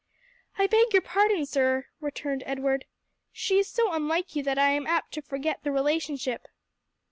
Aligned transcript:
"I 0.57 0.65
beg 0.65 0.93
your 0.93 1.03
pardon, 1.03 1.45
sir," 1.45 1.85
returned 1.99 2.41
Edward. 2.47 2.85
"She 3.31 3.59
is 3.59 3.67
so 3.67 3.91
unlike 3.93 4.35
you 4.35 4.41
that 4.41 4.57
I 4.57 4.71
am 4.71 4.87
apt 4.87 5.13
to 5.13 5.21
forget 5.21 5.59
the 5.63 5.71
relationship." 5.71 6.47